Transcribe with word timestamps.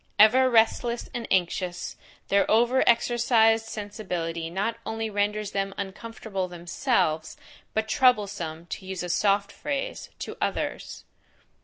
Ever 0.17 0.49
restless 0.49 1.11
and 1.13 1.27
anxious, 1.29 1.95
their 2.29 2.49
over 2.49 2.83
exercised 2.89 3.67
sensibility 3.67 4.49
not 4.49 4.77
only 4.83 5.11
renders 5.11 5.51
them 5.51 5.75
uncomfortable 5.77 6.47
themselves, 6.47 7.37
but 7.75 7.87
troublesome, 7.87 8.65
to 8.65 8.85
use 8.87 9.03
a 9.03 9.09
soft 9.09 9.51
phrase, 9.51 10.09
to 10.17 10.37
others. 10.41 11.03